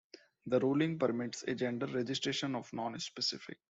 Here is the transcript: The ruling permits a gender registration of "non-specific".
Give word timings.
The 0.47 0.59
ruling 0.59 0.97
permits 0.97 1.43
a 1.43 1.53
gender 1.53 1.85
registration 1.85 2.55
of 2.55 2.73
"non-specific". 2.73 3.59